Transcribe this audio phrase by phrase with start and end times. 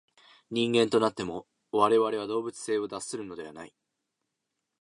[0.49, 3.75] 人間となっても、我々は動物性を脱するのではない。